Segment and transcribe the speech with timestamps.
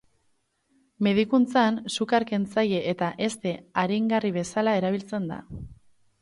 [1.07, 5.41] Medikuntzan sukar-kentzaile eta heste-aringarri bezala erabiltzen da.